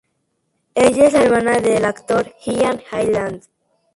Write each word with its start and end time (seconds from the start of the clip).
Ella 0.73 1.05
es 1.05 1.13
la 1.13 1.21
hermana 1.21 1.59
del 1.59 1.85
actor 1.85 2.33
Ian 2.45 2.81
Hyland. 2.91 3.43